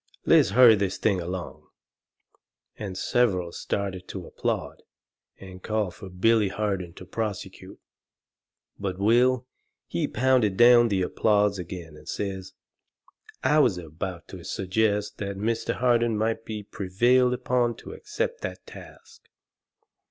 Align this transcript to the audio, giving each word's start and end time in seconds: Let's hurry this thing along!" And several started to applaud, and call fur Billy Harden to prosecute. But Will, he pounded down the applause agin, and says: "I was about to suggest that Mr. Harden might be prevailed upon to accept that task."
Let's 0.25 0.49
hurry 0.57 0.73
this 0.73 0.97
thing 0.97 1.21
along!" 1.21 1.67
And 2.75 2.97
several 2.97 3.51
started 3.51 4.07
to 4.07 4.25
applaud, 4.25 4.81
and 5.37 5.61
call 5.61 5.91
fur 5.91 6.09
Billy 6.09 6.47
Harden 6.47 6.93
to 6.93 7.05
prosecute. 7.05 7.79
But 8.79 8.97
Will, 8.97 9.45
he 9.85 10.07
pounded 10.07 10.57
down 10.57 10.87
the 10.87 11.03
applause 11.03 11.59
agin, 11.59 11.95
and 11.95 12.09
says: 12.09 12.53
"I 13.43 13.59
was 13.59 13.77
about 13.77 14.27
to 14.29 14.43
suggest 14.43 15.19
that 15.19 15.37
Mr. 15.37 15.75
Harden 15.75 16.17
might 16.17 16.45
be 16.45 16.63
prevailed 16.63 17.35
upon 17.35 17.75
to 17.75 17.93
accept 17.93 18.41
that 18.41 18.65
task." 18.65 19.29